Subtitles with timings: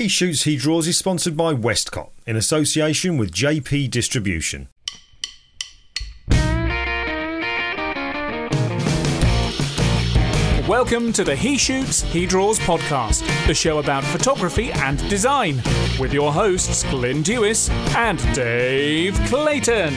[0.00, 4.68] He Shoots, He Draws is sponsored by Westcott in association with JP Distribution.
[10.66, 15.56] Welcome to the He Shoots, He Draws podcast, the show about photography and design,
[16.00, 19.92] with your hosts Glyn Dewis and Dave Clayton.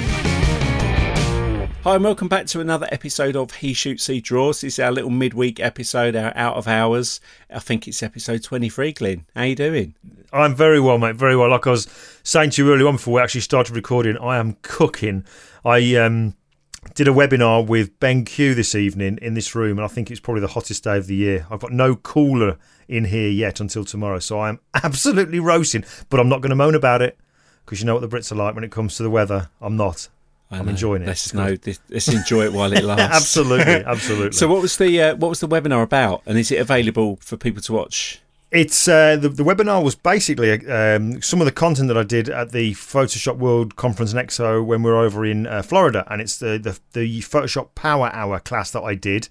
[1.83, 4.61] Hi, and welcome back to another episode of He Shoots, He Draws.
[4.61, 7.19] This is our little midweek episode, our out of hours.
[7.49, 9.25] I think it's episode 23, Glyn.
[9.35, 9.93] How you doing?
[10.31, 11.17] I'm very well, mate.
[11.17, 11.49] Very well.
[11.49, 11.89] Like I was
[12.23, 15.25] saying to you earlier on before we actually started recording, I am cooking.
[15.65, 16.37] I um,
[16.95, 20.39] did a webinar with BenQ this evening in this room, and I think it's probably
[20.39, 21.45] the hottest day of the year.
[21.51, 22.57] I've got no cooler
[22.87, 25.83] in here yet until tomorrow, so I am absolutely roasting.
[26.09, 27.17] But I'm not going to moan about it
[27.65, 29.49] because you know what the Brits are like when it comes to the weather.
[29.59, 30.07] I'm not.
[30.53, 31.07] I'm enjoying it.
[31.07, 33.15] Let's, know, this, let's enjoy it while it lasts.
[33.15, 34.31] absolutely, absolutely.
[34.33, 37.37] So, what was the uh, what was the webinar about, and is it available for
[37.37, 38.21] people to watch?
[38.51, 42.29] It's uh, the the webinar was basically um, some of the content that I did
[42.29, 46.21] at the Photoshop World Conference and Expo when we were over in uh, Florida, and
[46.21, 49.29] it's the, the the Photoshop Power Hour class that I did.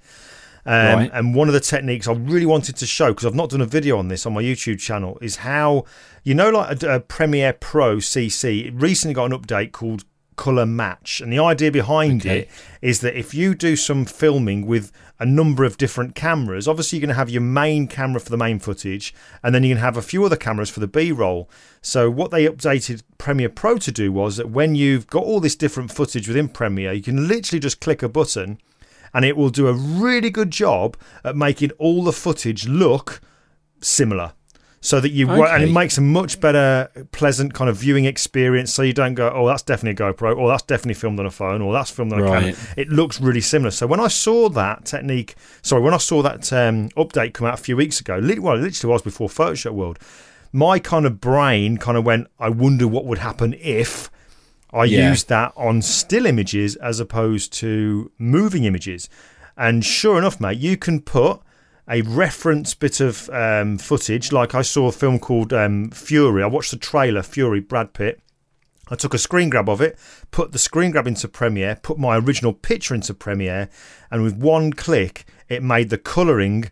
[0.65, 1.11] Um, Right.
[1.13, 3.67] And one of the techniques I really wanted to show because I've not done a
[3.67, 5.85] video on this on my YouTube channel is how
[6.23, 10.05] you know like a, a Premiere Pro CC it recently got an update called
[10.37, 12.41] Color Match, and the idea behind Okay.
[12.41, 16.99] it is that if you do some filming with a number of different cameras, obviously
[16.99, 19.83] you're going to have your main camera for the main footage, and then you can
[19.83, 21.49] have a few other cameras for the B roll.
[21.81, 25.57] So, what they updated Premiere Pro to do was that when you've got all this
[25.57, 28.59] different footage within Premiere, you can literally just click a button
[29.15, 33.21] and it will do a really good job at making all the footage look
[33.81, 34.33] similar
[34.85, 38.83] so that you and it makes a much better pleasant kind of viewing experience so
[38.83, 41.63] you don't go oh that's definitely a GoPro or that's definitely filmed on a phone
[41.63, 44.85] or that's filmed on a camera it looks really similar so when I saw that
[44.85, 48.57] technique sorry when I saw that um, update come out a few weeks ago well
[48.59, 49.99] it literally was before Photoshop World
[50.53, 54.11] my kind of brain kind of went I wonder what would happen if
[54.73, 55.11] I Yeah.
[55.11, 59.09] used that on still images as opposed to moving images.
[59.55, 61.41] And sure enough, mate, you can put
[61.89, 64.33] a reference bit of um, footage.
[64.33, 66.43] Like I saw a film called um, Fury.
[66.43, 68.21] I watched the trailer, Fury, Brad Pitt.
[68.89, 69.99] I took a screen grab of it,
[70.31, 73.71] put the screen grab into Premiere, put my original picture into Premiere,
[74.11, 76.71] and with one click, it made the colouring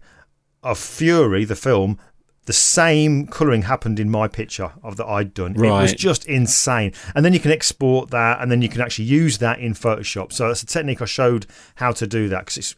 [0.62, 1.98] of Fury, the film,
[2.47, 5.54] the same colouring happened in my picture of that I'd done.
[5.78, 6.92] It was just insane.
[7.15, 10.32] And then you can export that, and then you can actually use that in Photoshop.
[10.32, 11.47] So that's a technique I showed
[11.77, 12.77] how to do that because it's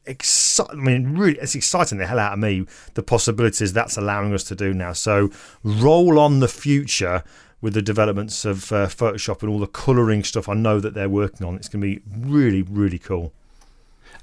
[0.60, 4.44] I mean, really, it's exciting the hell out of me the possibilities that's allowing us
[4.44, 4.92] to do now.
[4.92, 5.30] So
[5.62, 7.22] roll on the future
[7.60, 11.08] with the developments of uh, Photoshop and all the colouring stuff I know that they're
[11.08, 11.54] working on.
[11.56, 13.32] It's going to be really, really cool.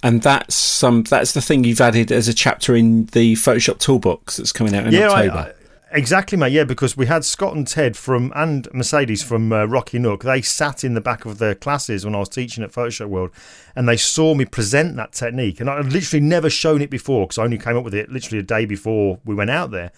[0.03, 4.37] And that's some that's the thing you've added as a chapter in the Photoshop Toolbox
[4.37, 5.53] that's coming out in yeah, I- October.
[5.55, 5.58] I-
[5.91, 6.53] exactly, mate.
[6.53, 10.23] Yeah, because we had Scott and Ted from and Mercedes from uh, Rocky Nook.
[10.23, 13.31] They sat in the back of their classes when I was teaching at Photoshop World,
[13.75, 15.59] and they saw me present that technique.
[15.59, 18.39] And I'd literally never shown it before because I only came up with it literally
[18.39, 19.91] a day before we went out there.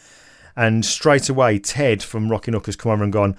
[0.56, 3.38] And straight away, Ted from Rocky Nook has come over and gone.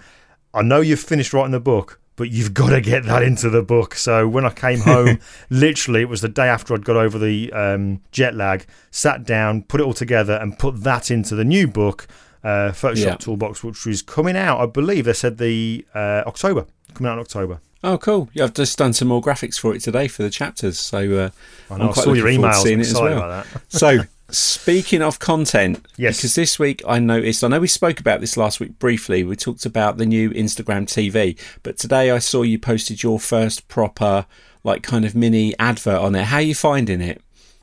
[0.55, 3.63] I know you've finished writing the book, but you've got to get that into the
[3.63, 3.95] book.
[3.95, 5.19] So when I came home,
[5.51, 9.63] literally, it was the day after I'd got over the um, jet lag, sat down,
[9.63, 12.07] put it all together, and put that into the new book,
[12.45, 13.15] uh, Photoshop Yeah.
[13.17, 17.21] Toolbox, which is coming out, I believe they said the uh, October, coming out in
[17.21, 17.61] October.
[17.85, 18.29] Oh, cool!
[18.33, 21.31] Yeah, I've just done some more graphics for it today for the chapters, so uh,
[21.71, 22.55] I I'm know, I quite saw your emails.
[22.63, 23.45] seeing I'm it as well.
[23.69, 23.99] So,
[24.31, 26.19] speaking of content, Yes.
[26.19, 29.25] because this week I noticed, I know we spoke about this last week briefly.
[29.25, 33.67] We talked about the new Instagram TV, but today I saw you posted your first
[33.69, 34.27] proper,
[34.65, 36.25] like, kind of mini advert on it.
[36.27, 37.21] How are you finding it?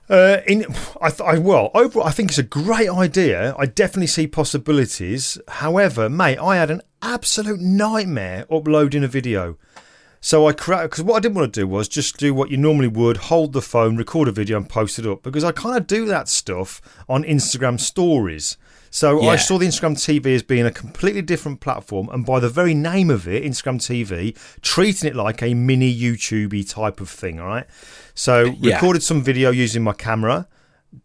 [0.09, 0.65] Uh, in,
[0.99, 3.55] I, th- I well overall, I think it's a great idea.
[3.59, 5.37] I definitely see possibilities.
[5.47, 9.57] However, mate, I had an absolute nightmare uploading a video.
[10.21, 12.87] So I because what I didn't want to do was just do what you normally
[12.87, 15.21] would: hold the phone, record a video, and post it up.
[15.21, 18.57] Because I kind of do that stuff on Instagram stories.
[18.91, 22.49] So I saw the Instagram TV as being a completely different platform, and by the
[22.49, 27.39] very name of it, Instagram TV, treating it like a mini YouTubey type of thing.
[27.39, 27.65] All right.
[28.15, 28.75] So Yeah.
[28.75, 30.47] recorded some video using my camera,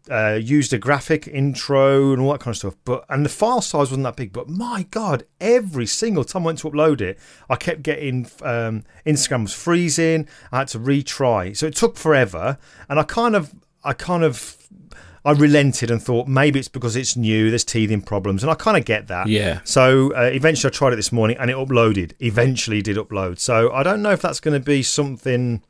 [0.09, 2.73] uh, used a graphic intro and all that kind of stuff.
[2.85, 4.33] But and the file size wasn't that big.
[4.33, 7.19] But my god, every single time I went to upload it,
[7.51, 10.27] I kept getting um, Instagram was freezing.
[10.51, 12.57] I had to retry, so it took forever.
[12.89, 13.53] And I kind of,
[13.83, 14.57] I kind of.
[15.25, 18.77] I relented and thought maybe it's because it's new, there's teething problems, and I kind
[18.77, 19.27] of get that.
[19.27, 19.61] Yeah.
[19.63, 22.13] So uh, eventually I tried it this morning and it uploaded.
[22.19, 23.39] Eventually did upload.
[23.39, 25.63] So I don't know if that's going to be something.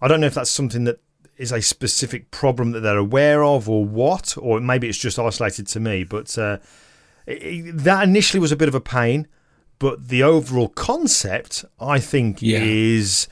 [0.00, 1.00] I don't know if that's something that
[1.36, 5.66] is a specific problem that they're aware of or what, or maybe it's just isolated
[5.68, 6.02] to me.
[6.04, 6.58] But uh,
[7.26, 9.28] it, that initially was a bit of a pain,
[9.78, 12.58] but the overall concept, I think, Yeah.
[12.60, 13.28] is.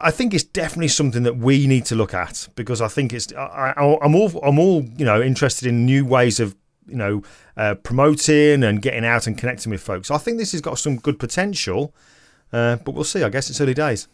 [0.00, 3.32] I think it's definitely something that we need to look at because I think it's.
[3.34, 4.40] I, I'm all.
[4.42, 4.82] I'm all.
[4.82, 6.54] You know, interested in new ways of
[6.86, 7.22] you know
[7.56, 10.10] uh, promoting and getting out and connecting with folks.
[10.10, 11.94] I think this has got some good potential,
[12.52, 13.22] uh, but we'll see.
[13.22, 14.08] I guess it's early days.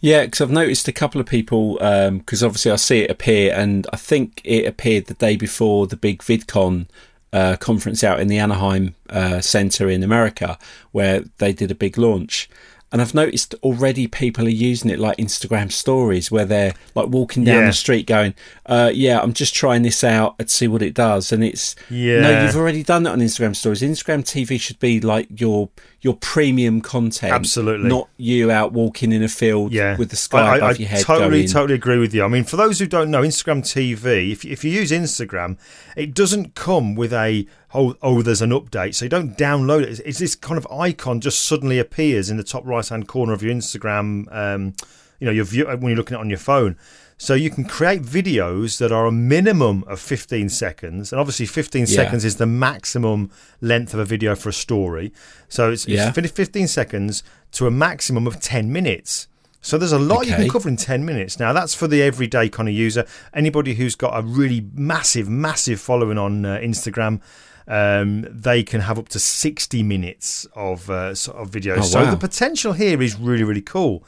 [0.00, 3.86] Yeah, because I've noticed a couple of people, because obviously I see it appear, and
[3.92, 6.86] I think it appeared the day before the big VidCon
[7.32, 10.58] uh, conference out in the Anaheim uh, Center in America,
[10.92, 12.48] where they did a big launch.
[12.92, 17.42] And I've noticed already people are using it like Instagram stories, where they're like walking
[17.44, 17.66] down Yeah.
[17.66, 18.34] the street going,
[18.66, 22.20] uh, "Yeah, I'm just trying this out and see what it does." And it's yeah.
[22.20, 23.82] no, you've already done that on Instagram stories.
[23.82, 25.68] Instagram TV should be like your
[26.00, 27.88] your premium content, Absolutely.
[27.88, 29.96] not you out walking in a field yeah.
[29.96, 31.48] with the sky I, above I your head totally, going.
[31.48, 32.22] totally agree with you.
[32.22, 35.56] I mean, for those who don't know, Instagram TV, if, if you use Instagram,
[35.96, 38.94] it doesn't come with a, oh, oh, there's an update.
[38.94, 39.90] So you don't download it.
[39.90, 43.32] It's, it's this kind of icon just suddenly appears in the top right hand corner
[43.32, 44.74] of your Instagram, um,
[45.20, 46.76] you know, your view when you're looking at it on your phone.
[47.18, 51.80] So you can create videos that are a minimum of 15 seconds, and obviously 15
[51.82, 51.86] Yeah.
[51.86, 53.30] seconds is the maximum
[53.62, 55.12] length of a video for a story.
[55.48, 56.12] So it's, Yeah.
[56.14, 59.28] it's 15 seconds to a maximum of 10 minutes.
[59.62, 61.40] So there's a lot you can cover in 10 minutes.
[61.40, 63.04] Now that's for the everyday kind of user.
[63.34, 67.20] Anybody who's got a really massive, massive following on uh, Instagram,
[67.68, 71.78] um, they can have up to 60 minutes of uh, sort of videos.
[71.78, 72.10] Oh, so wow.
[72.10, 74.04] the potential here is really, really cool.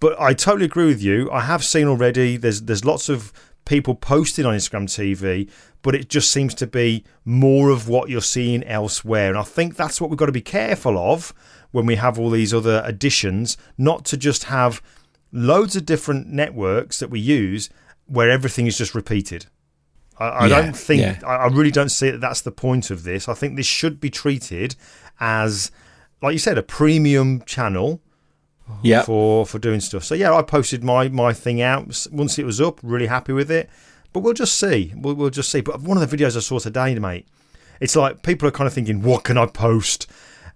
[0.00, 1.30] But I totally agree with you.
[1.30, 2.36] I have seen already.
[2.36, 3.32] There's there's lots of
[3.64, 5.50] people posting on Instagram TV,
[5.82, 9.28] but it just seems to be more of what you're seeing elsewhere.
[9.30, 11.32] And I think that's what we've got to be careful of
[11.72, 14.82] when we have all these other additions, not to just have
[15.32, 17.68] loads of different networks that we use
[18.06, 19.46] where everything is just repeated.
[20.18, 21.20] I, I Yeah, don't think yeah.
[21.26, 23.28] I, I really don't see that that's the point of this.
[23.28, 24.74] I think this should be treated
[25.20, 25.70] as,
[26.22, 28.00] like you said, a premium channel
[28.82, 30.04] yeah, for for doing stuff.
[30.04, 32.80] So yeah, I posted my my thing out once it was up.
[32.82, 33.70] Really happy with it,
[34.12, 34.92] but we'll just see.
[34.96, 35.60] We'll, we'll just see.
[35.60, 37.28] But one of the videos I saw today, mate,
[37.80, 40.06] it's like people are kind of thinking, what can I post?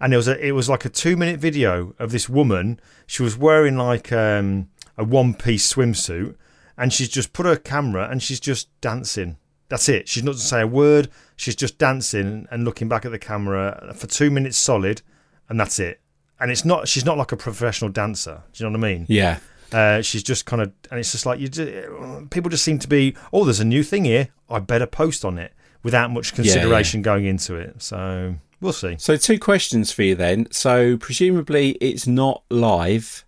[0.01, 2.81] And it was a, it was like a two minute video of this woman.
[3.07, 6.35] She was wearing like um, a one piece swimsuit,
[6.77, 9.37] and she's just put her camera and she's just dancing.
[9.71, 10.07] That's it.
[10.09, 11.09] She's not to say a word.
[11.37, 15.01] She's just dancing and looking back at the camera for two minutes solid,
[15.49, 16.01] and that's it.
[16.39, 16.87] And it's not.
[16.89, 18.43] She's not like a professional dancer.
[18.53, 19.07] Do you know what I mean?
[19.09, 19.39] yeah.
[19.73, 21.47] Uh, she's just kind of, and it's just like you.
[21.49, 23.15] ju- People just seem to be.
[23.33, 24.29] Oh, there's a new thing here.
[24.51, 25.53] I better post on it
[25.85, 27.81] without much consideration going into it.
[27.81, 28.97] So we'll see.
[28.99, 30.49] So two questions for you then.
[30.51, 33.25] So presumably it's not live.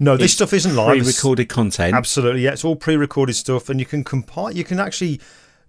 [0.00, 0.98] No, this It's stuff isn't live.
[0.98, 1.94] Pre-recorded content.
[1.94, 2.50] Absolutely, yeah.
[2.50, 4.50] It's all pre-recorded stuff, and you can compile.
[4.52, 5.20] You can actually,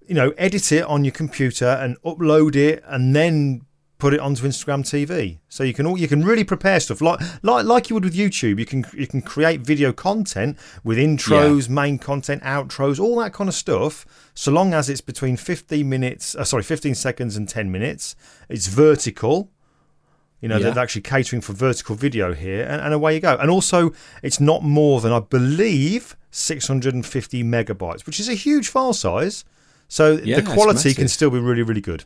[0.07, 3.61] you know, edit it on your computer and upload it, and then
[3.99, 5.39] put it onto Instagram TV.
[5.49, 8.15] So you can all you can really prepare stuff like like like you would with
[8.15, 8.59] YouTube.
[8.59, 13.47] You can you can create video content with intros, main content, outros, all that kind
[13.47, 14.05] of stuff.
[14.35, 18.15] So long as it's between 15 minutes, uh, sorry, 15 seconds and 10 minutes.
[18.49, 19.49] It's vertical.
[20.41, 20.69] You know, Yeah.
[20.69, 23.35] they're actually catering for vertical video here, and, and away you go.
[23.37, 28.93] And also, it's not more than, I believe, 650 megabytes, which is a huge file
[28.93, 29.43] size.
[29.87, 32.05] So Yeah, the quality can still be really, really good.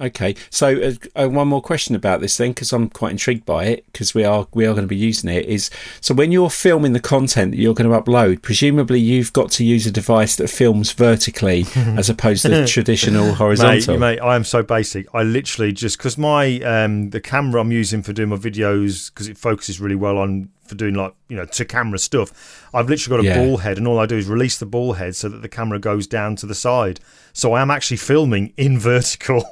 [0.00, 3.64] Okay, so uh, uh, one more question about this then, because I'm quite intrigued by
[3.64, 5.44] it, because we are we are going to be using it.
[5.46, 9.50] Is so when you're filming the content that you're going to upload, presumably you've got
[9.52, 13.98] to use a device that films vertically as opposed to traditional horizontal.
[13.98, 15.12] Mate, mate, I am so basic.
[15.12, 19.26] I literally just because my um, the camera I'm using for doing my videos because
[19.26, 22.68] it focuses really well on for doing like you know to camera stuff.
[22.74, 23.44] I've literally got a Yeah.
[23.44, 25.78] ball head, and all I do is release the ball head so that the camera
[25.78, 27.00] goes down to the side.
[27.32, 29.44] So I am actually filming in vertical.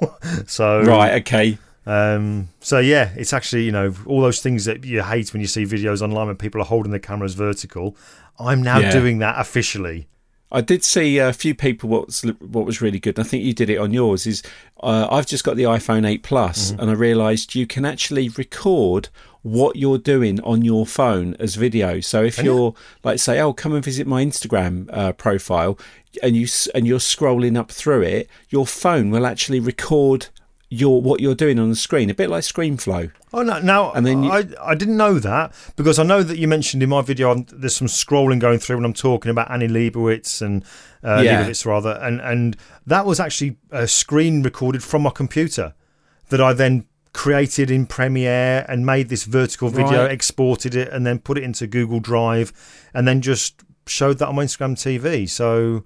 [0.46, 1.20] so Right.
[1.22, 1.58] Okay.
[1.88, 5.46] Um, so yeah, it's actually you know all those things that you hate when you
[5.46, 7.96] see videos online when people are holding the cameras vertical.
[8.38, 8.90] I'm now Yeah.
[8.92, 10.08] doing that officially.
[10.52, 11.88] I did see a few people.
[11.88, 13.18] What's what was really good.
[13.18, 14.26] And I think you did it on yours.
[14.26, 14.42] Is
[14.82, 16.80] uh, I've just got the iPhone 8 Plus, Mm-hmm.
[16.80, 19.08] and I realised you can actually record
[19.46, 22.00] what you're doing on your phone as video.
[22.00, 22.44] So if you?
[22.44, 22.74] you're
[23.04, 25.78] like say, oh, come and visit my Instagram uh, profile,
[26.22, 30.28] and you and you're scrolling up through it, your phone will actually record
[30.68, 33.12] your what you're doing on the screen, a bit like ScreenFlow.
[33.32, 33.60] Oh no!
[33.60, 36.82] Now, And then you- I I didn't know that because I know that you mentioned
[36.82, 40.42] in my video um, there's some scrolling going through when I'm talking about Annie Leibovitz
[40.42, 40.64] and
[41.04, 41.44] uh, Yeah.
[41.44, 45.74] Leibovitz rather, and and that was actually a screen recorded from my computer
[46.30, 46.86] that I then
[47.16, 50.10] created in Premiere and made this vertical video, Right.
[50.12, 52.52] exported it, and then put it into Google Drive,
[52.92, 55.26] and then just showed that on my Instagram TV.
[55.28, 55.84] So.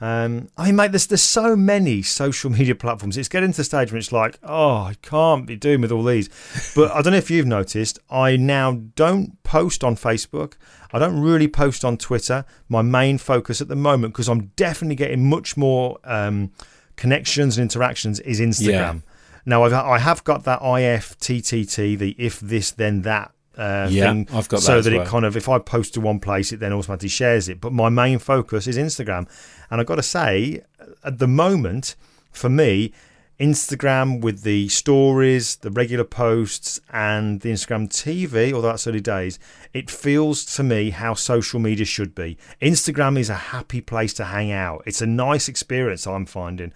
[0.00, 3.16] Um, I mean, mate, there's there's so many social media platforms.
[3.16, 6.02] It's getting to the stage where it's like, oh, I can't be doing with all
[6.02, 6.28] these.
[6.74, 10.54] But I don't know if you've noticed, I now don't post on Facebook.
[10.92, 12.44] I don't really post on Twitter.
[12.68, 16.50] My main focus at the moment, because I'm definitely getting much more um,
[16.96, 18.94] connections and interactions, is Instagram.
[19.06, 19.11] Yeah.
[19.44, 24.28] Now I've I have got that IFTTT, the if this then that uh, Yeah, thing,
[24.32, 25.02] I've got that so that well.
[25.02, 27.60] it kind of if I post to one place, it then automatically shares it.
[27.60, 29.28] But my main focus is Instagram,
[29.70, 30.62] and I've got to say,
[31.04, 31.96] at the moment,
[32.30, 32.92] for me,
[33.40, 39.38] Instagram with the stories, the regular posts, and the Instagram TV, although that's early days,
[39.72, 42.38] it feels to me how social media should be.
[42.60, 44.82] Instagram is a happy place to hang out.
[44.86, 46.72] It's a nice experience, I'm finding,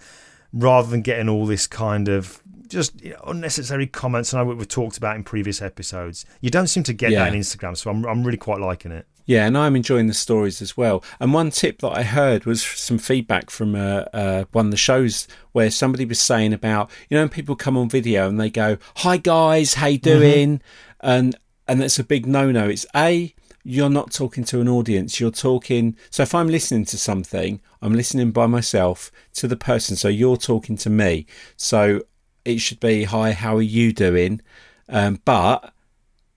[0.53, 4.33] rather than getting all this kind of just you know, unnecessary comments.
[4.33, 6.25] And I we've talked about in previous episodes.
[6.41, 7.25] You don't seem to get Yeah.
[7.25, 9.07] that on Instagram, so I'm, I'm really quite liking it.
[9.29, 11.03] Yeah, and I'm enjoying the stories as well.
[11.19, 14.77] And one tip that I heard was some feedback from uh, uh, one of the
[14.77, 18.51] shows where somebody was saying about you know when people come on video and they
[18.51, 20.61] go, "Hi guys, how you doing?"
[21.01, 22.69] and and that's a big no-no.
[22.69, 23.35] It's a
[23.69, 25.19] you're not talking to an audience.
[25.19, 25.97] You're talking.
[26.11, 29.97] So if I'm listening to something, I'm listening by myself to the person.
[29.97, 31.27] So you're talking to me.
[31.57, 32.03] So
[32.47, 34.41] it should be, "Hi, how are you doing?"
[34.89, 35.73] Um, but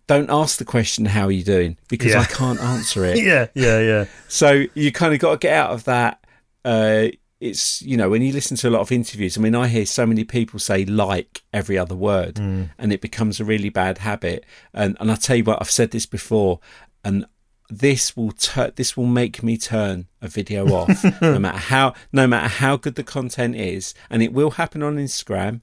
[0.08, 2.22] don't ask the question how are you doing because Yeah.
[2.22, 3.18] I can't answer it.
[3.24, 4.06] Yeah, yeah, yeah.
[4.28, 6.24] So you kind of got to get out of that.
[6.66, 9.38] Uh, it's you know when you listen to a lot of interviews.
[9.38, 13.40] I mean, I hear so many people say like every other word, and it becomes
[13.40, 14.46] a really bad habit.
[14.74, 16.60] And and I tell you what, I've said this before,
[17.06, 17.26] and
[17.70, 22.28] this will tur- this will make me turn a video off, no matter how no
[22.28, 25.62] matter how good the content is, and it will happen on Instagram.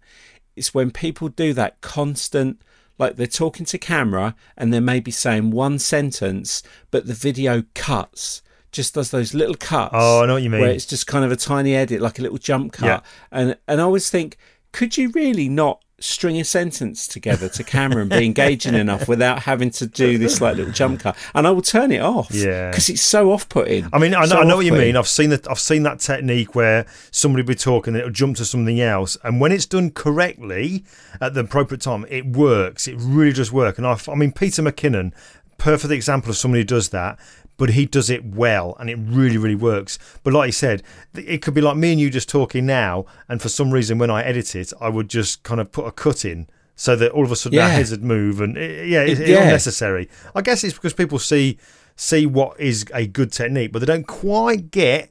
[0.56, 2.60] It's when people do that constant
[2.98, 8.42] like they're talking to camera and they're maybe saying one sentence, but the video cuts,
[8.72, 9.94] just does those little cuts.
[9.94, 10.60] Oh, I know what you mean.
[10.60, 12.86] Where it's just kind of a tiny edit, like a little jump cut.
[12.86, 13.00] Yeah.
[13.30, 14.36] And and I always think,
[14.72, 19.40] could you really not string a sentence together to camera and be engaging enough without
[19.42, 21.16] having to do this like little jump cut?
[21.34, 22.30] And I will turn it off.
[22.30, 22.70] Yeah.
[22.70, 23.88] Because it's so off putting.
[23.92, 24.96] I mean, I know, I know what you mean.
[24.96, 25.50] I've seen that.
[25.50, 29.16] I've seen that technique where somebody will be talking, and it'll jump to something else,
[29.24, 30.84] and when it's done correctly
[31.20, 32.86] at the appropriate time, it works.
[32.86, 33.78] It really does work.
[33.78, 35.12] And I, I mean, Peter McKinnon,
[35.58, 37.18] perfect example of somebody who does that.
[37.58, 39.98] But he does it well, and it really, really works.
[40.22, 40.82] But like I said,
[41.14, 44.10] it could be like me and you just talking now, and for some reason, when
[44.10, 47.24] I edit it, I would just kind of put a cut in so that all
[47.24, 47.74] of a sudden our Yeah.
[47.74, 49.42] heads would move, and it, yeah, it's, It- yeah.
[49.44, 50.10] unnecessary.
[50.34, 51.56] I guess it's because people see
[51.98, 55.10] see what is a good technique, but they don't quite get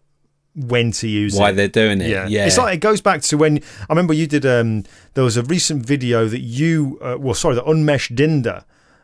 [0.53, 1.39] when to use it.
[1.39, 1.53] why it.
[1.53, 2.09] they're doing it.
[2.09, 2.27] Yeah.
[2.27, 2.45] Yeah.
[2.45, 4.45] it's like it goes back to when I remember you did.
[4.45, 4.83] Um,
[5.15, 8.63] there was a recent video that you, uh, well, sorry, the Unmesh Dinda,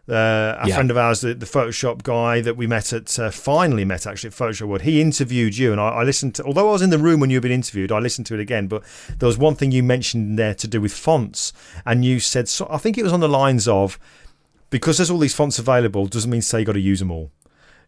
[0.10, 0.76] uh, a Yeah.
[0.76, 4.30] friend of ours, the, the Photoshop guy that we met at, uh, finally met actually
[4.30, 4.82] at Photoshop World.
[4.82, 6.44] He interviewed you, and I, I listened to.
[6.44, 8.40] Although I was in the room when you had been interviewed, I listened to it
[8.40, 8.68] again.
[8.68, 8.84] But
[9.20, 11.54] there was one thing you mentioned there to do with fonts,
[11.86, 14.00] and you said, so, I think it was on the lines of,
[14.70, 17.12] because there's all these fonts available, doesn't mean to say you got to use them
[17.12, 17.32] all.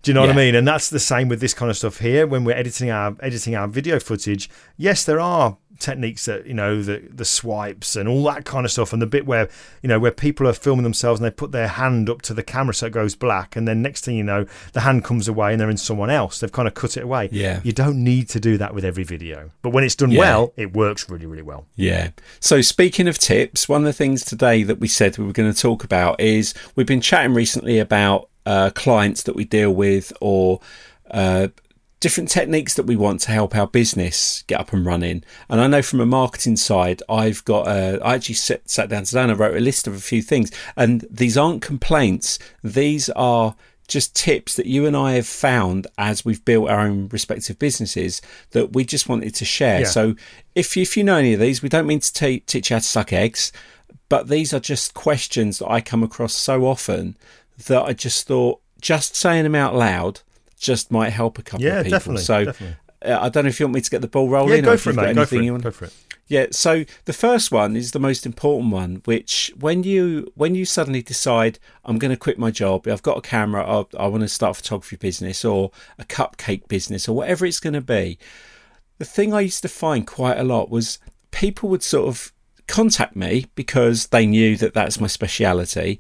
[0.03, 0.53] Do you know what I mean?
[0.53, 2.27] And that's the same with this kind of stuff here.
[2.27, 6.81] When we're editing our editing our video footage, yes, there are techniques that you know
[6.83, 9.47] the the swipes and all that kind of stuff, and the bit where
[9.81, 12.43] you know where people are filming themselves and they put their hand up to the
[12.43, 15.53] camera so it goes black, and then next thing you know, the hand comes away
[15.53, 16.41] and they're in someone else.
[16.41, 17.29] They've kind of cut it away.
[17.31, 17.61] Yeah.
[17.63, 20.19] you don't need to do that with every video, but when it's done Yeah.
[20.19, 21.65] well, it works really really well.
[21.77, 22.09] Yeah.
[22.41, 25.51] So speaking of tips, one of the things today that we said we were going
[25.51, 30.13] to talk about is we've been chatting recently about uh, clients that we deal with
[30.21, 30.59] or
[31.11, 31.47] uh,
[32.03, 35.23] different techniques that we want to help our business get up and running.
[35.49, 39.05] And I know from a marketing side, I've got, uh, I actually sat, sat down
[39.05, 40.51] today and I wrote a list of a few things.
[40.75, 42.39] And these aren't complaints.
[42.61, 43.55] These are
[43.87, 48.21] just tips that you and I have found as we've built our own respective businesses
[48.51, 49.81] that we just wanted to share.
[49.81, 49.87] Yeah.
[49.87, 50.15] So
[50.55, 52.79] if, if you know any of these, we don't mean to te- teach you how
[52.79, 53.53] to suck eggs,
[54.09, 57.15] but these are just questions that I come across so often
[57.67, 60.21] that I just thought just saying them out loud
[60.59, 61.97] just might help a couple Yeah, of people.
[61.99, 62.75] definitely, so definitely.
[63.05, 64.55] uh, I don't know if you want me to get the ball rolling.
[64.55, 65.13] Yeah, go for it, mate.
[65.15, 65.51] Go anything for you it.
[65.51, 65.93] want- Go for it.
[66.27, 70.65] yeah, so the first one is the most important one, which when you when you
[70.65, 74.21] suddenly decide I'm going to quit my job, I've got a camera, I, I want
[74.21, 78.17] to start a photography business or a cupcake business or whatever it's going to be.
[78.99, 80.99] The thing I used to find quite a lot was
[81.31, 82.31] people would sort of
[82.67, 85.99] contact me because they knew that that's my speciality.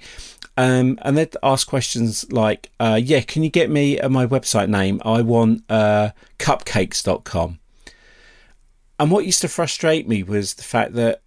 [0.55, 4.69] Um, and they'd ask questions like, uh, yeah, can you get me uh, my website
[4.69, 5.01] name?
[5.03, 7.59] I want uh, cupcakes.com.
[8.99, 11.21] And what used to frustrate me was the fact that,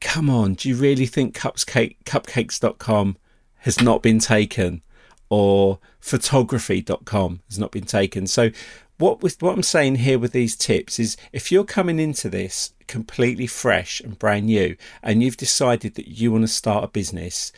[0.00, 3.16] come on, do you really think cupcake, cupcakes.com
[3.58, 4.82] has not been taken
[5.30, 8.26] or photography.com has not been taken?
[8.26, 8.50] So
[8.98, 12.72] what with what I'm saying here with these tips is if you're coming into this
[12.88, 17.52] completely fresh and brand new and you've decided that you want to start a business,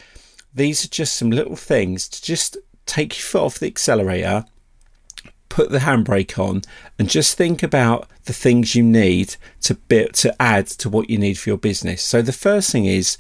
[0.55, 4.45] these are just some little things to just take your foot off the accelerator,
[5.49, 6.62] put the handbrake on,
[6.99, 11.38] and just think about the things you need to to add to what you need
[11.38, 12.02] for your business.
[12.02, 13.19] So the first thing is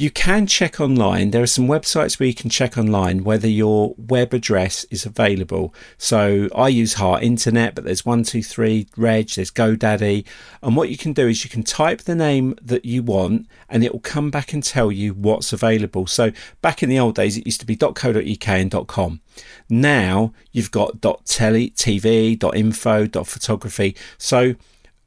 [0.00, 1.30] you can check online.
[1.30, 5.74] There are some websites where you can check online whether your web address is available.
[5.98, 10.24] So I use Heart Internet, but there's 123 Reg, there's GoDaddy.
[10.62, 13.84] And what you can do is you can type the name that you want and
[13.84, 16.06] it will come back and tell you what's available.
[16.06, 19.20] So back in the old days, it used to be .co.uk and .com.
[19.68, 23.94] Now you've got .tele, .tv, .info, .photography.
[24.16, 24.54] So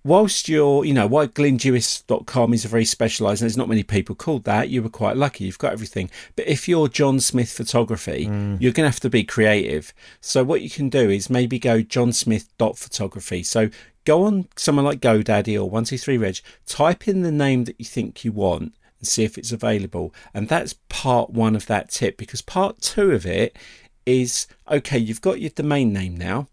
[0.03, 4.15] whilst you're, you know, why glyndewis.com is a very specialised, and there's not many people
[4.15, 6.10] called that, you were quite lucky, you've got everything.
[6.36, 8.62] But if you're John Smith Photography, mm.
[8.62, 9.93] you're going to have to be creative.
[10.22, 13.43] So what you can do is maybe go johnsmith.photography.
[13.43, 13.69] So
[14.05, 18.31] go on somewhere like GoDaddy or 123reg, type in the name that you think you
[18.31, 20.13] want and see if it's available.
[20.33, 23.57] And that's part one of that tip because part two of it
[24.05, 26.48] is okay, you've got your domain name now,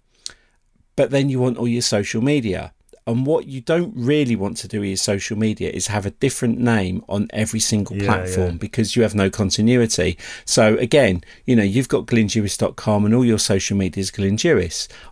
[0.94, 2.72] but then you want all your social media.
[3.06, 6.10] And what you don't really want to do with your social media is have a
[6.10, 8.58] different name on every single yeah, platform yeah.
[8.58, 10.18] because you have no continuity.
[10.44, 14.36] So again, you know, you've got glyndewis.com and all your social media is Glyn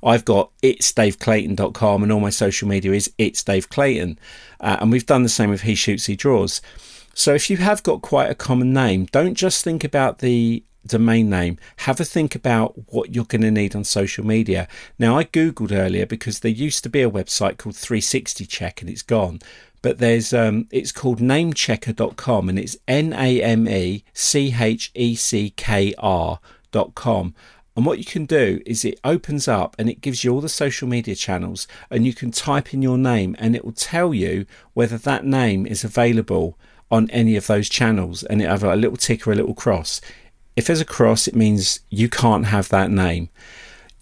[0.03, 4.19] I've got it's daveclayton.com and all my social media is it's Dave Clayton.
[4.61, 6.61] Uh, and we've done the same with He Shoots, He Draws.
[7.15, 11.31] So if you have got quite a common name, don't just think about the domain
[11.31, 14.67] name, have a think about what you're going to need on social media.
[14.99, 18.91] Now, I Googled earlier because there used to be a website called 360 Check and
[18.91, 19.41] it's gone.
[19.81, 25.15] But there's um, it's called namecheckr.com and it's N A M E C H E
[25.15, 27.35] C K R.com.
[27.77, 30.49] And what you can do is it opens up and it gives you all the
[30.49, 34.47] social media channels, and you can type in your name and it will tell you
[34.75, 36.59] whether that name is available
[36.91, 38.25] on any of those channels.
[38.25, 40.01] And it have a little tick or a little cross.
[40.59, 43.29] If there's a cross, it means you can't have that name.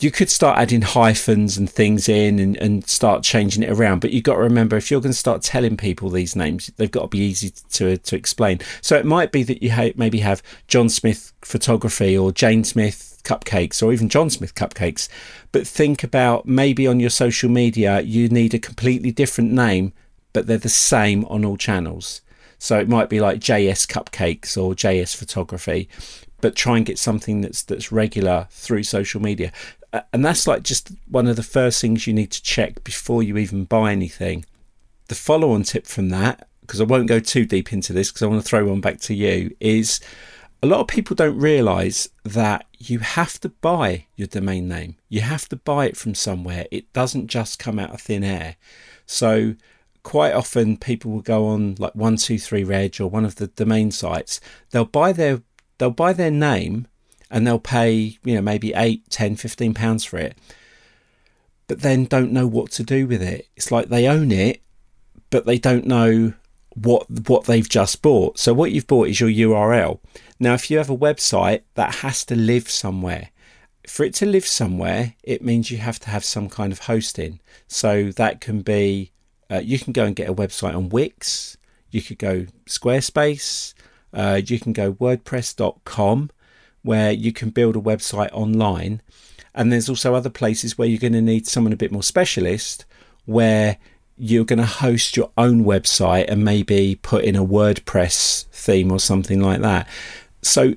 [0.01, 4.11] You could start adding hyphens and things in and, and start changing it around, but
[4.11, 7.03] you've got to remember if you're going to start telling people these names, they've got
[7.03, 8.61] to be easy to, to explain.
[8.81, 13.21] So it might be that you ha- maybe have John Smith Photography or Jane Smith
[13.23, 15.11] Cupcakes or even John Smith Cupcakes,
[15.53, 19.93] but think about maybe on your social media you need a completely different name,
[20.33, 22.23] but they're the same on all channels.
[22.59, 25.91] So it might be like JS Cupcakes or JS Photography
[26.41, 29.53] but try and get something that's that's regular through social media.
[29.93, 33.23] Uh, and that's like just one of the first things you need to check before
[33.23, 34.45] you even buy anything.
[35.09, 38.23] The follow on tip from that, because I won't go too deep into this because
[38.23, 40.01] I want to throw one back to you, is
[40.63, 44.97] a lot of people don't realize that you have to buy your domain name.
[45.09, 46.67] You have to buy it from somewhere.
[46.71, 48.57] It doesn't just come out of thin air.
[49.07, 49.55] So
[50.03, 54.41] quite often people will go on like 123reg or one of the domain sites.
[54.71, 55.43] They'll buy their
[55.79, 56.87] they'll buy their name
[57.31, 60.37] and they'll pay, you know, maybe 8, 10, 15 pounds for it,
[61.67, 63.49] but then don't know what to do with it.
[63.57, 64.63] It's like they own it,
[65.31, 66.35] but they don't know
[66.75, 68.39] what what they've just bought.
[68.39, 69.99] So what you've bought is your URL.
[70.39, 73.31] Now, if you have a website that has to live somewhere,
[73.89, 77.41] for it to live somewhere, it means you have to have some kind of hosting.
[77.67, 79.13] So that can be
[79.51, 81.57] uh, you can go and get a website on Wix.
[81.91, 83.75] You could go Squarespace.
[84.17, 86.31] Uh, you can go wordpress.com
[86.83, 89.03] where you can build a website online.
[89.55, 92.85] And there's also other places where you're going to need someone a bit more specialist
[93.27, 93.77] where
[94.17, 98.99] you're going to host your own website and maybe put in a WordPress theme or
[98.99, 99.87] something like that.
[100.43, 100.75] So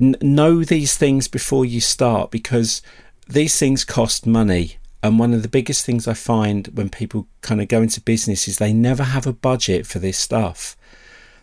[0.00, 2.82] n- know these things before you start because
[3.28, 4.76] these things cost money.
[5.02, 8.48] And one of the biggest things I find when people kind of go into business
[8.48, 10.76] is they never have a budget for this stuff.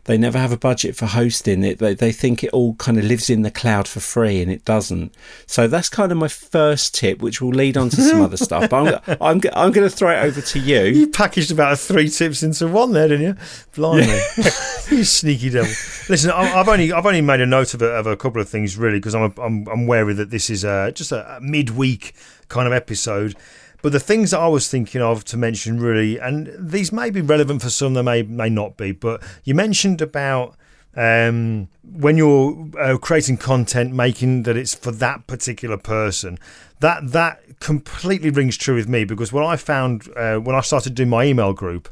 [0.08, 1.80] They never have a budget for hosting it.
[1.80, 4.64] They, they think it all kind of lives in the cloud for free, and it
[4.64, 5.14] doesn't.
[5.46, 8.70] So that's kind of my first tip, which will lead on to some other stuff.
[8.70, 10.84] But I'm, I'm, I'm going to throw it over to you.
[10.86, 13.36] You packaged about three tips into one there, didn't you?
[13.76, 14.24] Blimey, yeah.
[14.90, 15.74] you sneaky devil.
[16.08, 18.78] Listen, I've only I've only made a note of a, of a couple of things
[18.78, 22.14] really because I'm, I'm I'm wary that this is a, just a midweek
[22.48, 23.36] kind of episode.
[23.82, 27.22] But the things that I was thinking of to mention really, and these may be
[27.22, 28.92] relevant for some, they may may not be.
[28.92, 30.56] But you mentioned about
[30.96, 36.40] um, when you're uh, creating content, making that it's for that particular person.
[36.80, 40.96] That that completely rings true with me because what I found uh, when I started
[40.96, 41.88] doing my email group,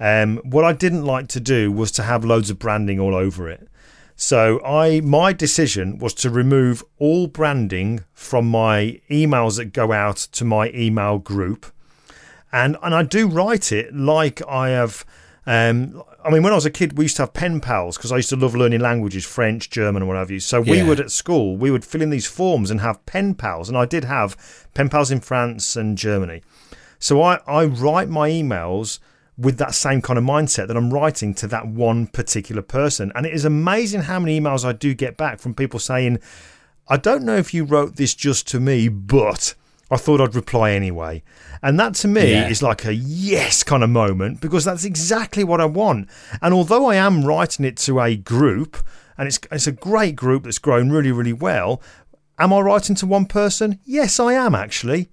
[0.00, 3.48] um, what I didn't like to do was to have loads of branding all over
[3.48, 3.68] it.
[4.20, 10.16] So I my decision was to remove all branding from my emails that go out
[10.16, 11.66] to my email group.
[12.50, 15.06] And and I do write it like I have
[15.46, 18.10] um, I mean, when I was a kid, we used to have pen pals because
[18.10, 20.40] I used to love learning languages, French, German, and what have you.
[20.40, 23.68] So we would at school, we would fill in these forms and have pen pals.
[23.68, 24.36] And I did have
[24.74, 26.42] pen pals in France and Germany.
[26.98, 28.98] So I, I write my emails
[29.38, 33.12] with that same kind of mindset that I'm writing to that one particular person.
[33.14, 36.18] And it is amazing how many emails I do get back from people saying,
[36.88, 39.54] I don't know if you wrote this just to me, but
[39.90, 41.22] I thought I'd reply anyway.
[41.62, 42.48] And that to me Yeah.
[42.48, 46.08] is like a yes kind of moment because that's exactly what I want.
[46.42, 48.76] And although I am writing it to a group,
[49.16, 51.80] and it's, it's a great group that's grown really, really well,
[52.38, 53.78] am I writing to one person?
[53.84, 55.08] Yes, I am actually.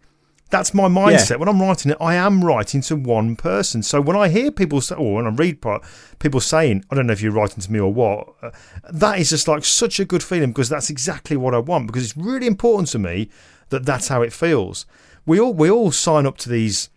[0.51, 1.39] That's my mindset.
[1.39, 3.81] When I'm writing it, I am writing to one person.
[3.81, 5.83] So when I hear people say, or when I read part,
[6.19, 8.51] people saying, I don't know if you're writing to me or what, uh,
[8.91, 11.87] that is just like such a good feeling because that's exactly what I want.
[11.87, 13.29] Because it's really important to me
[13.69, 14.85] that that's how it feels.
[15.25, 16.89] We all we all sign up to these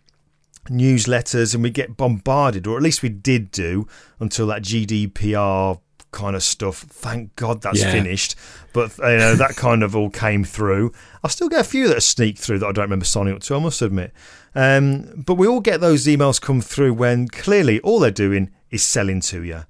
[0.69, 3.87] newsletters and we get bombarded, or at least we did do
[4.19, 5.79] until that GDPR
[6.11, 6.85] kind of stuff.
[6.89, 7.91] Thank God that's Yeah.
[7.91, 8.35] finished.
[8.73, 10.91] But you know that kind of all came through.
[11.23, 13.41] I still get a few that are sneak through that I don't remember signing up
[13.41, 13.55] to.
[13.55, 14.13] I must admit.
[14.55, 18.83] Um, but we all get those emails come through when clearly all they're doing is
[18.83, 19.61] selling to you.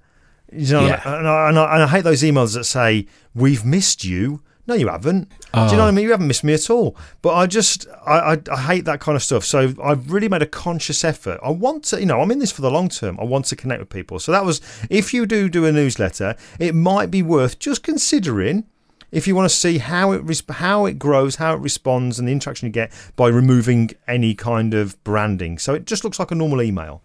[0.52, 1.02] You know, Yeah.
[1.06, 4.42] and, I, and, I, and I hate those emails that say we've missed you.
[4.70, 5.28] No, you haven't.
[5.54, 6.06] Do you know what I mean?
[6.06, 6.96] You haven't missed me at all.
[7.24, 9.44] But I just, I, I, I hate that kind of stuff.
[9.44, 11.40] So I've really made a conscious effort.
[11.44, 13.20] I want to, you know, I'm in this for the long term.
[13.20, 14.20] I want to connect with people.
[14.20, 18.66] So that was, if you do do a newsletter, it might be worth just considering
[19.12, 22.32] if you want to see how it how it grows, how it responds, and the
[22.32, 25.58] interaction you get by removing any kind of branding.
[25.58, 27.02] So it just looks like a normal email.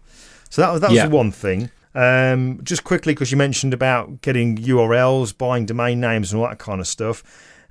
[0.51, 1.07] So that was that was Yeah.
[1.07, 1.71] one thing.
[1.95, 6.59] Um, just quickly, because you mentioned about getting URLs, buying domain names, and all that
[6.59, 7.23] kind of stuff.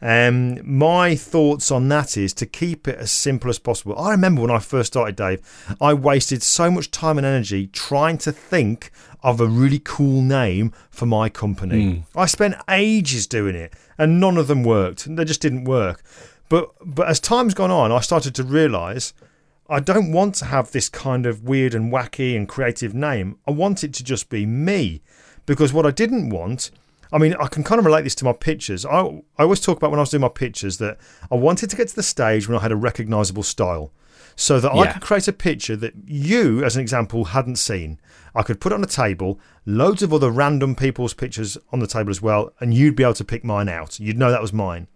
[0.03, 3.99] Um, my thoughts on that is to keep it as simple as possible.
[3.99, 5.41] I remember when I first started, Dave,
[5.81, 8.91] I wasted so much time and energy trying to think
[9.23, 12.05] of a really cool name for my company.
[12.15, 15.15] I spent ages doing it, and none of them worked.
[15.17, 16.03] They just didn't work.
[16.51, 19.15] But but as time's gone on, I started to realise
[19.69, 23.39] I don't want to have this kind of weird and wacky and creative name.
[23.49, 25.01] I want it to just be me.
[25.47, 26.71] Because what I didn't want,
[27.15, 28.85] I mean, I can kind of relate this to my pictures.
[28.85, 29.03] I,
[29.39, 30.99] I always talk about when I was doing my pictures that
[31.31, 33.93] I wanted to get to the stage when I had a recognizable style
[34.35, 38.01] so that I could create a picture that you, as an example, hadn't seen.
[38.35, 41.87] I could put it on a table, loads of other random people's pictures on the
[41.87, 44.01] table as well, and you'd be able to pick mine out.
[44.01, 44.89] You'd know that was mine.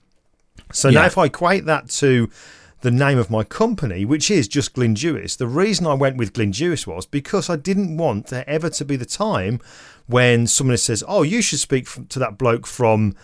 [0.73, 2.29] So now, if I equate that to
[2.81, 6.33] the name of my company, which is just Glyn Dewis, the reason I went with
[6.33, 9.61] Glyn Dewis was because I didn't want there ever to be the time
[10.07, 13.15] when someone says, "Oh, you should speak to that bloke from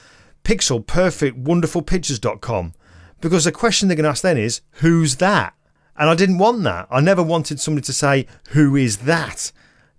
[0.43, 2.75] Pixel Perfect Wonderful Pictures.com,"
[3.21, 5.55] because the question they're going to ask then is, "Who's that?"
[5.97, 6.89] And I didn't want that.
[6.91, 9.53] I never wanted somebody to say, "Who is that?"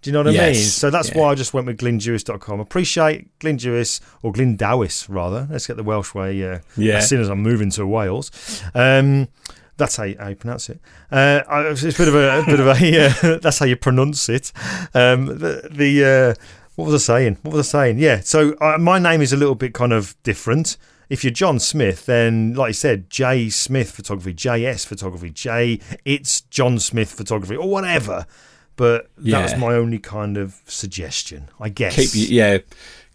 [0.06, 0.54] Do you know what I mean?
[0.54, 1.18] So that's yeah.
[1.18, 2.60] why I just went with glyndewis.com.
[2.60, 5.48] Appreciate Glyn Dewis or Glyn Dawis rather.
[5.50, 6.44] Let's get the Welsh way.
[6.48, 6.98] Uh, Yeah.
[6.98, 8.30] As soon as I'm moving to Wales,
[8.76, 9.30] um,
[9.78, 10.80] that's how you, how you pronounce it.
[11.12, 12.76] Uh, it's a bit of a, a bit of a.
[13.26, 14.52] Uh, that's how you pronounce it.
[14.94, 16.44] Um, the the uh,
[16.76, 17.40] what was I saying?
[17.42, 17.98] What was I saying?
[17.98, 18.20] Yeah.
[18.20, 20.78] So uh, my name is a little bit kind of different.
[21.10, 26.42] If you're John Smith, then like I said, J Smith Photography, JS Photography, J It's
[26.42, 28.28] John Smith Photography, or whatever.
[28.76, 29.56] But Yeah.
[29.58, 31.96] my only kind of suggestion, I guess.
[31.96, 32.58] keep you, yeah,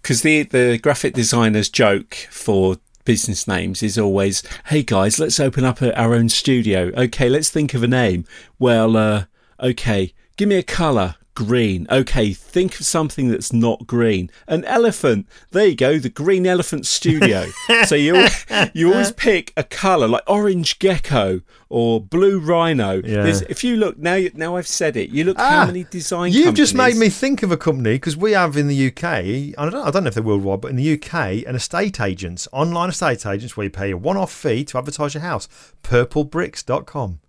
[0.03, 5.65] because the the graphic designer's joke for business names is always, "Hey guys, let's open
[5.65, 6.91] up a, our own studio.
[6.97, 8.25] Okay, let's think of a name.
[8.59, 9.25] Well, uh,
[9.61, 11.87] okay, give me a color." Green.
[11.91, 14.31] Okay, think of something that's not green.
[14.47, 15.27] An elephant.
[15.53, 15.99] There you go.
[15.99, 17.47] The Green Elephant Studio.
[17.87, 18.27] so you
[18.75, 23.01] you always pick a color like orange gecko or blue rhino.
[23.03, 23.41] Yeah.
[23.49, 25.09] If you look now, now I've said it.
[25.09, 26.33] You look Ah, how many design.
[26.33, 29.03] You've just made me think of a company because we have in the UK.
[29.05, 32.47] I don't, I don't know if they're worldwide, but in the UK, an estate agents,
[32.53, 35.49] online estate agents, where you pay a one-off fee to advertise your house.
[35.83, 37.21] Purplebricks.com.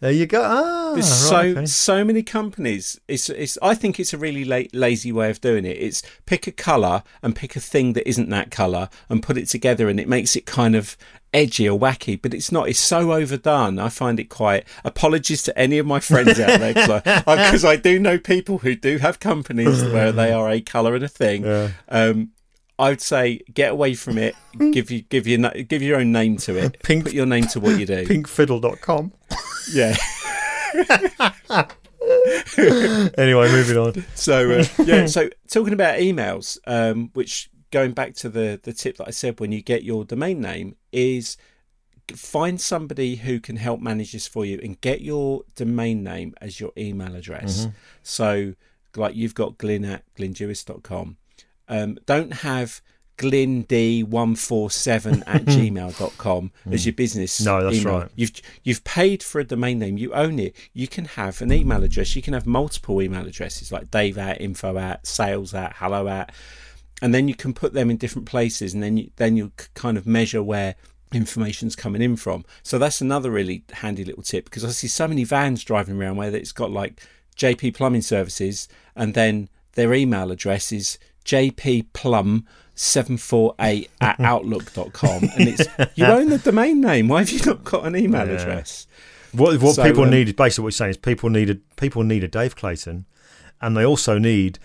[0.00, 0.42] There you go.
[0.44, 1.66] Ah, There's right, so okay.
[1.66, 3.00] so many companies.
[3.08, 3.56] It's it's.
[3.62, 5.76] I think it's a really la- lazy way of doing it.
[5.78, 9.46] It's pick a color and pick a thing that isn't that color and put it
[9.46, 10.96] together, and it makes it kind of
[11.32, 12.20] edgy or wacky.
[12.20, 12.68] But it's not.
[12.68, 13.78] It's so overdone.
[13.78, 14.66] I find it quite.
[14.84, 18.58] Apologies to any of my friends out there because I, I, I do know people
[18.58, 21.44] who do have companies where they are a color and a thing.
[21.44, 21.70] Yeah.
[21.88, 22.32] Um,
[22.78, 24.34] I would say get away from it.
[24.72, 26.82] give you give your give your own name to it.
[26.82, 28.06] Pink- Put your name to what you do.
[28.06, 29.12] Pinkfiddle.com.
[29.72, 29.96] Yeah.
[33.18, 34.04] Anyway, moving on.
[34.14, 38.96] So uh, yeah, so talking about emails, um, which going back to the the tip
[38.98, 41.36] that I said when you get your domain name is
[42.14, 46.60] find somebody who can help manage this for you and get your domain name as
[46.60, 47.62] your email address.
[47.62, 47.70] Mm-hmm.
[48.02, 48.54] So,
[48.94, 51.16] like you've got glyn at glyndewis.com.
[51.68, 52.80] Um, don't have
[53.18, 58.00] glynd147 at gmail.com as your business No, that's email.
[58.00, 58.10] right.
[58.14, 60.54] You've, you've paid for a domain name, you own it.
[60.74, 64.40] You can have an email address, you can have multiple email addresses like dave at,
[64.40, 66.32] info at, sales at, hello at
[67.02, 69.98] and then you can put them in different places and then you then you kind
[69.98, 70.74] of measure where
[71.12, 75.06] information's coming in from so that's another really handy little tip because i see so
[75.06, 77.00] many vans driving around where it's got like
[77.36, 85.66] jp plumbing services and then their email address is jpplum 748 at outlook.com and it's
[85.96, 88.34] you own the domain name why have you not got an email Yeah.
[88.34, 88.86] address
[89.32, 91.56] What what So, people um, need is basically what you're saying is people need a
[91.76, 93.04] people need a Dave Clayton,
[93.60, 94.58] and they also need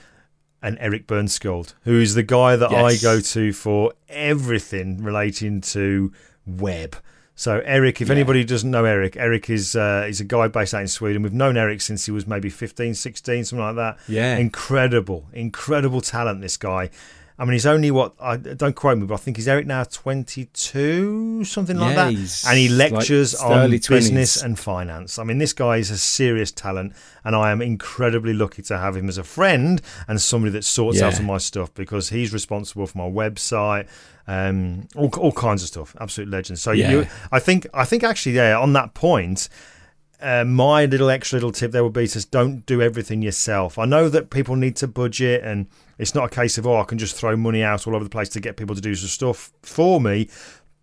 [0.61, 6.11] an Eric Bernskjold, who is the guy that I go to for everything relating to
[6.45, 6.95] web.
[7.41, 8.13] So Eric, if Yeah.
[8.13, 11.23] anybody doesn't know Eric, Eric is uh, he's a guy based out in Sweden.
[11.23, 13.97] We've known Eric since he was maybe 15, 16, something like that.
[14.07, 14.37] Yeah.
[14.37, 16.41] incredible, incredible talent.
[16.41, 16.91] This guy.
[17.39, 19.83] I mean, he's only what I don't quote me, but I think he's Eric now
[19.83, 23.89] twenty two, something like Yeah, that, and he like lectures on early 20s.
[23.89, 25.17] business and finance.
[25.17, 28.95] I mean, this guy is a serious talent, and I am incredibly lucky to have
[28.95, 31.07] him as a friend and somebody that sorts Yeah.
[31.07, 33.87] out all my stuff because he's responsible for my website,
[34.27, 35.95] um, all, all kinds of stuff.
[35.99, 36.59] Absolute legend.
[36.59, 36.91] So Yeah.
[36.91, 39.49] you, I think, I think actually, yeah, on that point.
[40.21, 43.79] Uh, my little extra little tip there would be to don't do everything yourself.
[43.79, 46.83] I know that people need to budget, and it's not a case of oh, I
[46.83, 49.07] can just throw money out all over the place to get people to do some
[49.07, 50.29] stuff for me.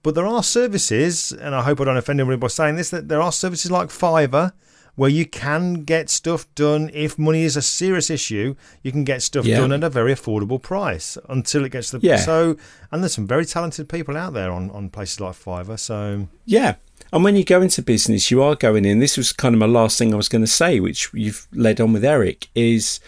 [0.03, 3.09] But there are services, and I hope I don't offend anybody by saying this, that
[3.09, 4.53] there are services like Fiverr
[4.99, 6.91] where you can get stuff done.
[6.93, 9.59] If money is a serious issue, you can get stuff Yeah.
[9.61, 12.17] done at a very affordable price until it gets to the Yeah.
[12.17, 12.57] so.
[12.91, 15.79] And there's some very talented people out there on on places like Fiverr.
[15.79, 16.75] So Yeah.
[17.13, 18.99] And when you go into business, you are going in.
[18.99, 21.81] This was kind of my last thing I was going to say, which you've led
[21.81, 22.99] on with Eric, is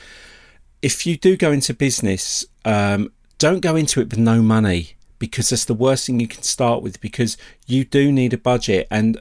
[0.82, 5.48] if you do go into business, um, don't go into it with no money because
[5.50, 8.86] that's the worst thing you can start with because you do need a budget.
[8.92, 9.18] And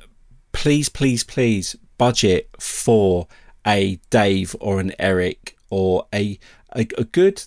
[0.52, 3.28] please, please, please budget for
[3.68, 6.40] a Dave or an Eric or a,
[6.76, 7.44] a, a good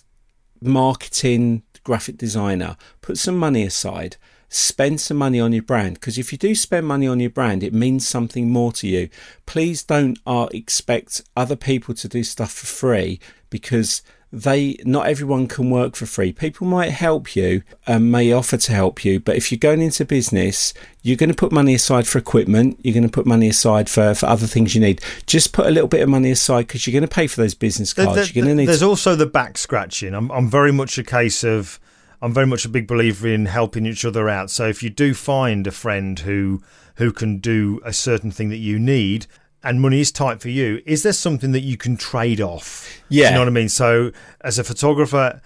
[0.61, 2.77] marketing graphic designer.
[3.01, 4.15] Put some money aside
[4.53, 7.63] spend some money on your brand because if you do spend money on your brand
[7.63, 9.09] it means something more to you
[9.47, 14.03] please don't uh, expect other people to do stuff for free because
[14.35, 18.71] they not everyone can work for free people might help you and may offer to
[18.73, 22.17] help you but if you're going into business you're going to put money aside for
[22.17, 25.67] equipment you're going to put money aside for, for other things you need just put
[25.67, 28.15] a little bit of money aside because you're going to pay for those business cards
[28.15, 30.15] there- you're going to need there's also the back scratching.
[30.15, 31.79] I'm, I'm very much a case of,
[32.19, 34.49] I'm very much a big believer in helping each other out.
[34.49, 36.63] So if you do find a friend who
[36.95, 39.25] who can do a certain thing that you need,
[39.63, 42.87] and money is tight for you, is there something that you can trade off?
[43.09, 43.29] Do Yeah.
[43.29, 43.69] you know what I mean?
[43.69, 45.41] So as a photographer.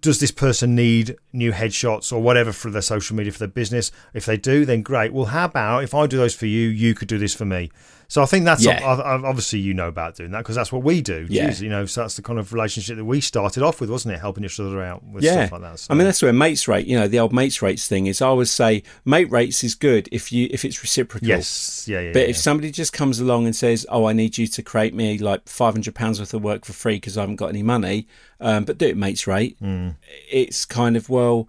[0.00, 3.90] Does this person need new headshots or whatever for their social media for their business?
[4.14, 5.12] If they do, then great.
[5.12, 7.72] Well, how about if I do those for you, you could do this for me?
[8.10, 8.82] So I think that's Yeah.
[8.84, 11.26] ob- ob- obviously you know about doing that because that's what we do.
[11.30, 11.48] Yeah.
[11.48, 14.14] Jeez, you know, so that's the kind of relationship that we started off with, wasn't
[14.14, 14.18] it?
[14.20, 15.46] Helping each other out with yeah.
[15.46, 15.78] stuff like that.
[15.78, 15.94] So.
[15.94, 16.86] I mean, that's where mates rate.
[16.88, 18.20] You know, the old mates rates thing is.
[18.20, 21.28] I always say mate rates is good if you if it's reciprocal.
[21.28, 22.12] yes, yeah, yeah.
[22.12, 22.28] But yeah.
[22.30, 25.48] if somebody just comes along and says, "Oh, I need you to create me like
[25.48, 28.08] five hundred pounds worth of work for free because I haven't got any money,"
[28.40, 29.90] um, but do it mates rate, Hmm.
[30.28, 31.48] it's kind of well,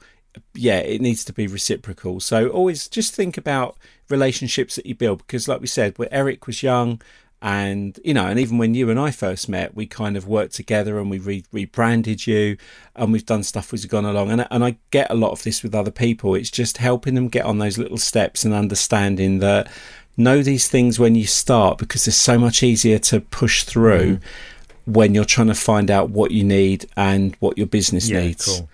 [0.53, 2.19] yeah, it needs to be reciprocal.
[2.19, 3.77] So always just think about
[4.09, 7.01] relationships that you build because, like we said, where Eric was young,
[7.41, 10.53] and you know, and even when you and I first met, we kind of worked
[10.53, 12.57] together and we re- rebranded you,
[12.95, 14.29] and we've done stuff as we've gone along.
[14.29, 16.35] And and I get a lot of this with other people.
[16.35, 19.71] It's just helping them get on those little steps and understanding that
[20.17, 24.91] know these things when you start because it's so much easier to push through mm-hmm.
[24.91, 28.45] when you're trying to find out what you need and what your business yeah, needs.
[28.45, 28.69] cool.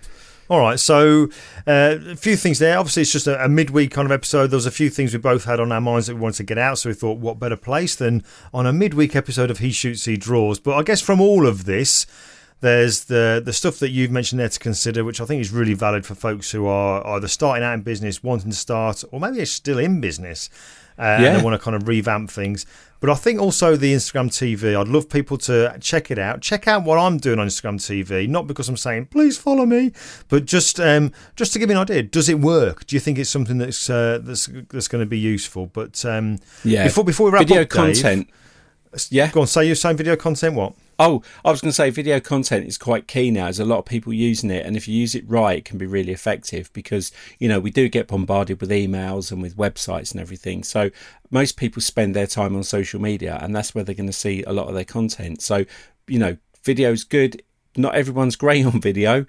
[0.50, 1.28] All right, so
[1.66, 2.78] uh, a few things there.
[2.78, 4.46] Obviously, it's just a, a midweek kind of episode.
[4.46, 6.44] There was a few things we both had on our minds that we wanted to
[6.44, 9.70] get out, so we thought, what better place than on a midweek episode of He
[9.70, 10.58] Shoots, He Draws.
[10.58, 12.06] But I guess from all of this,
[12.60, 15.74] there's the the stuff that you've mentioned there to consider, which I think is really
[15.74, 19.36] valid for folks who are either starting out in business, wanting to start, or maybe
[19.36, 20.48] they're still in business
[20.98, 22.66] uh, and they want to kind of revamp things.
[23.00, 26.40] But I think also the Instagram TV, I'd love people to check it out.
[26.40, 29.92] Check out what I'm doing on Instagram TV, not because I'm saying please follow me,
[30.28, 32.02] but just um, just to give you an idea.
[32.02, 32.86] Does it work?
[32.86, 35.66] Do you think it's something that's uh, that's that's going to be useful?
[35.66, 36.84] But um, Yeah.
[36.84, 38.28] before before we wrap Video up, Dave, content.
[39.10, 39.30] Yeah.
[39.30, 40.54] Go on, say you're saying video content.
[40.56, 40.72] What?
[41.00, 43.44] Oh, I was going to say video content is quite key now.
[43.44, 45.78] There's a lot of people using it, and if you use it right, it can
[45.78, 50.10] be really effective because you know we do get bombarded with emails and with websites
[50.10, 50.64] and everything.
[50.64, 50.90] So
[51.30, 54.42] most people spend their time on social media, and that's where they're going to see
[54.42, 55.40] a lot of their content.
[55.40, 55.64] So
[56.08, 57.42] you know, video's good.
[57.76, 59.24] Not everyone's great on video,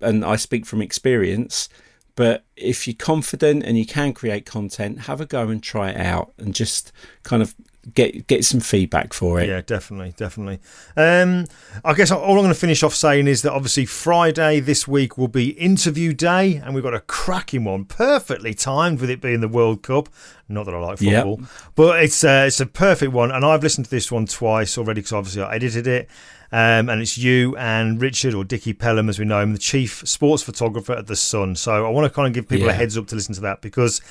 [0.00, 1.68] and I speak from experience.
[2.14, 5.96] But if you're confident and you can create content, have a go and try it
[5.96, 6.90] out, and just
[7.22, 7.54] kind of
[7.94, 9.48] get get some feedback for it.
[9.48, 10.60] Yeah, definitely, definitely.
[10.96, 11.46] Um,
[11.84, 15.18] I guess all I'm going to finish off saying is that obviously Friday this week
[15.18, 19.40] will be interview day, and we've got a cracking one, perfectly timed with it being
[19.40, 20.08] the World Cup.
[20.48, 21.48] Not that I like football, yep.
[21.74, 25.00] but it's uh, it's a perfect one, and I've listened to this one twice already
[25.00, 26.08] because obviously I edited it.
[26.54, 30.06] Um, and it's you and Richard or Dickie Pelham, as we know him, the chief
[30.06, 31.56] sports photographer at the Sun.
[31.56, 32.74] So I want to kind of give people yeah.
[32.74, 34.02] a heads up to listen to that because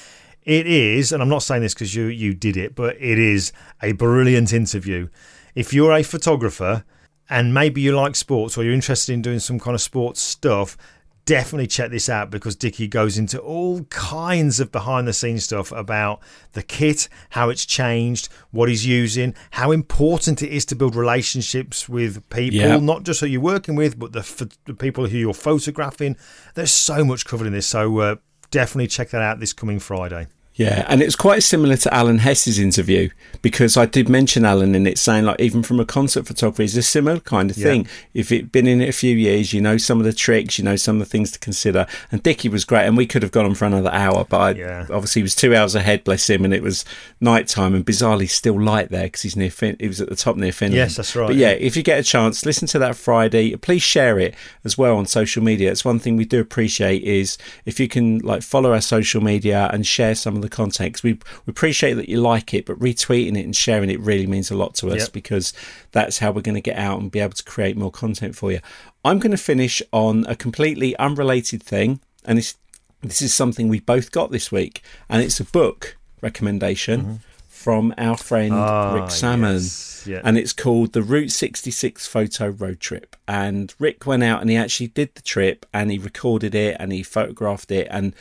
[0.43, 3.51] it is, and I'm not saying this because you you did it, but it is
[3.81, 5.09] a brilliant interview.
[5.55, 6.83] If you're a photographer
[7.29, 10.77] and maybe you like sports or you're interested in doing some kind of sports stuff,
[11.25, 15.71] definitely check this out because Dickie goes into all kinds of behind the scenes stuff
[15.71, 16.21] about
[16.53, 21.87] the kit, how it's changed, what he's using, how important it is to build relationships
[21.87, 26.17] with people, not just who you're working with, but the, the, people who you're photographing.
[26.55, 28.15] There's so much covered in this, so uh,
[28.51, 30.27] definitely check that out this coming Friday.
[30.61, 33.09] Yeah, and it's quite similar to Alan Hess's interview
[33.41, 36.75] because I did mention Alan in it, saying like even from a concert photography, it's
[36.75, 37.87] a similar kind of thing.
[38.13, 40.63] If it'd been in it a few years, you know some of the tricks, you
[40.63, 41.87] know some of the things to consider.
[42.11, 44.51] And Dickie was great, and we could have gone on for another hour, but I,
[44.51, 44.81] yeah.
[44.91, 46.85] obviously he was two hours ahead, bless him, and it was
[47.19, 50.15] night time, and bizarrely still light there because he's near fin- he was at the
[50.15, 50.77] top near Finland.
[50.77, 51.27] Yes, that's right.
[51.27, 53.55] But yeah, if you get a chance, listen to that Friday.
[53.55, 55.71] Please share it as well on social media.
[55.71, 59.69] It's one thing we do appreciate is if you can like follow our social media
[59.73, 62.79] and share some of the content because we we appreciate that you like it, but
[62.79, 65.11] retweeting it and sharing it really means a lot to us yep.
[65.11, 65.53] because
[65.91, 68.51] that's how we're going to get out and be able to create more content for
[68.51, 68.59] you.
[69.03, 72.55] I'm going to finish on a completely unrelated thing, and this
[73.01, 77.01] this is something we both got this week, and it's a book recommendation.
[77.01, 77.15] Mm-hmm.
[77.47, 80.05] From our friend ah, Rick Sammon, yes.
[80.07, 80.21] yeah.
[80.23, 83.15] and it's called the Route 66 Photo Road Trip.
[83.27, 86.91] And Rick went out and he actually did the trip and he recorded it and
[86.91, 87.87] he photographed it.
[87.91, 88.15] And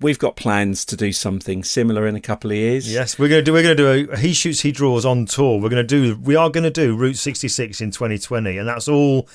[0.00, 2.92] we've got plans to do something similar in a couple of years.
[2.92, 3.52] Yes, we're going to do.
[3.52, 5.60] We're going to do a he shoots, he draws on tour.
[5.60, 6.16] We're going to do.
[6.20, 9.28] We are going to do Route 66 in 2020, and that's all.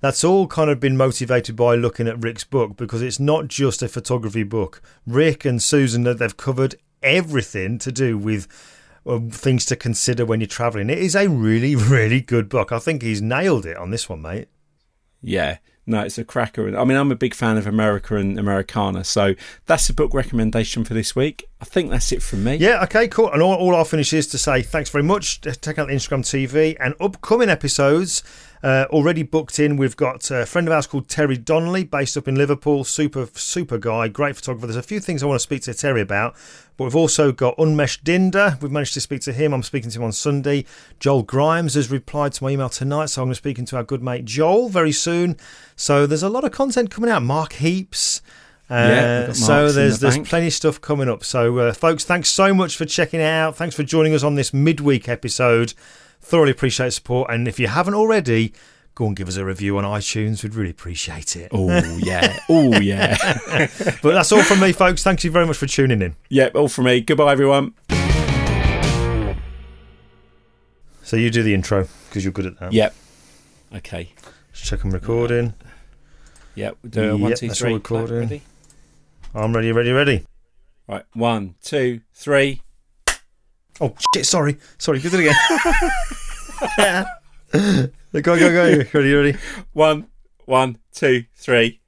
[0.00, 3.82] That's all kind of been motivated by looking at Rick's book because it's not just
[3.82, 4.80] a photography book.
[5.06, 8.48] Rick and Susan, they've covered everything to do with
[9.06, 10.88] uh, things to consider when you're traveling.
[10.88, 12.72] It is a really, really good book.
[12.72, 14.48] I think he's nailed it on this one, mate.
[15.22, 16.76] Yeah, no, it's a cracker.
[16.76, 19.34] I mean, I'm a big fan of America and Americana, so
[19.66, 21.44] that's a book recommendation for this week.
[21.60, 22.56] I think that's it from me.
[22.56, 23.30] Yeah, okay, cool.
[23.32, 25.40] And all, all I'll finish is to say thanks very much.
[25.40, 28.22] Check out the Instagram TV and upcoming episodes.
[28.62, 29.78] Uh, already booked in.
[29.78, 32.84] We've got a friend of ours called Terry Donnelly, based up in Liverpool.
[32.84, 34.66] Super, super guy, great photographer.
[34.66, 36.36] There's a few things I want to speak to Terry about,
[36.76, 38.60] but we've also got Unmesh Dinda.
[38.60, 39.54] We've managed to speak to him.
[39.54, 40.66] I'm speaking to him on Sunday.
[40.98, 43.76] Joel Grimes has replied to my email tonight, so I'm going to be speaking to
[43.76, 45.38] our good mate Joel very soon.
[45.74, 47.22] So there's a lot of content coming out.
[47.22, 48.20] Mark Heaps.
[48.68, 51.24] Uh, yeah, so there's the there's plenty of stuff coming up.
[51.24, 53.56] So uh, folks, thanks so much for checking it out.
[53.56, 55.72] Thanks for joining us on this midweek episode.
[56.20, 58.52] Thoroughly appreciate support, and if you haven't already,
[58.94, 60.42] go and give us a review on iTunes.
[60.42, 61.50] We'd really appreciate it.
[61.52, 63.16] Oh yeah, oh yeah.
[64.02, 65.02] but that's all from me, folks.
[65.02, 66.16] Thank you very much for tuning in.
[66.28, 67.00] Yep, all from me.
[67.00, 67.74] Goodbye, everyone.
[71.02, 72.72] So you do the intro because you're good at that.
[72.72, 72.94] Yep.
[73.76, 74.12] Okay.
[74.50, 75.54] Let's check I'm recording.
[76.54, 77.72] Yep, we're doing yep, one, two, three.
[77.74, 78.18] recording.
[78.18, 78.42] Ready?
[79.34, 80.26] I'm ready, ready, ready.
[80.88, 82.62] Right, one, two, three.
[83.80, 84.26] Oh shit!
[84.26, 84.98] Sorry, sorry.
[85.00, 85.34] Do it again.
[88.12, 88.82] go, go, go.
[88.92, 89.38] Ready, ready.
[89.72, 90.06] One,
[90.44, 91.79] one, two, three.